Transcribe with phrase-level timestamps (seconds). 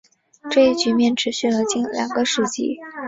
[0.49, 2.79] 这一局面持续了近两个世纪。